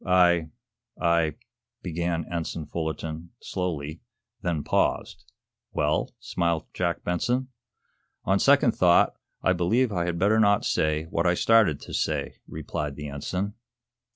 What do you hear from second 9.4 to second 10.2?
I believe I had